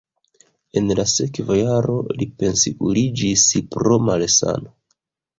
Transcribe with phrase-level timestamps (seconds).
[0.79, 3.43] En la sekva jaro li pensiuliĝis
[3.75, 4.73] pro malsano.